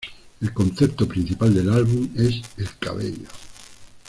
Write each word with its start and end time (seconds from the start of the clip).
El 0.41 0.51
concepto 0.51 1.07
principal 1.07 1.53
del 1.53 1.69
álbum 1.71 2.09
es 2.15 2.41
el 2.57 2.69
cabello. 2.79 3.29